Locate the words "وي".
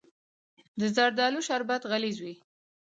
2.23-2.35